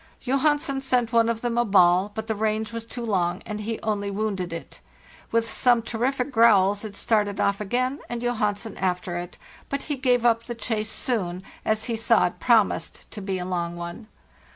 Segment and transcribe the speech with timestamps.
[0.25, 3.79] "Johansen sent one of them a ball, but the range was too long, and he
[3.81, 4.79] only wounded it.
[5.31, 9.37] With some terrific growls it started off again, and Johansen after it;
[9.69, 13.45] but he gave up the chase soon, as he saw it promised to be a
[13.45, 14.07] long one.